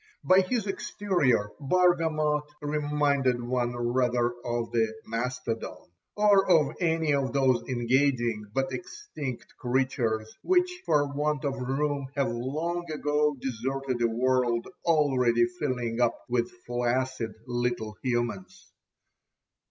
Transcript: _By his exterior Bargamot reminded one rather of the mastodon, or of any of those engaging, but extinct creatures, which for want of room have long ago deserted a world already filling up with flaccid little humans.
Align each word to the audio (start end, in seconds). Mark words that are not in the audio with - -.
_By 0.27 0.39
his 0.41 0.65
exterior 0.65 1.51
Bargamot 1.59 2.41
reminded 2.59 3.39
one 3.39 3.75
rather 3.75 4.33
of 4.43 4.71
the 4.71 4.91
mastodon, 5.05 5.91
or 6.15 6.49
of 6.49 6.73
any 6.79 7.13
of 7.13 7.33
those 7.33 7.61
engaging, 7.69 8.45
but 8.51 8.73
extinct 8.73 9.55
creatures, 9.59 10.35
which 10.41 10.81
for 10.87 11.05
want 11.13 11.45
of 11.45 11.53
room 11.61 12.07
have 12.15 12.31
long 12.31 12.89
ago 12.91 13.35
deserted 13.39 14.01
a 14.01 14.07
world 14.09 14.67
already 14.85 15.45
filling 15.45 16.01
up 16.01 16.25
with 16.27 16.49
flaccid 16.65 17.33
little 17.45 17.95
humans. 18.01 18.73